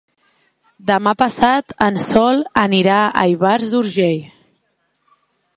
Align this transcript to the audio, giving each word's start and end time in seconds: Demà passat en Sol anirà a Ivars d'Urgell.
Demà 0.91 1.13
passat 1.19 1.75
en 1.87 2.01
Sol 2.07 2.41
anirà 2.63 2.97
a 3.23 3.29
Ivars 3.35 3.71
d'Urgell. 3.75 4.21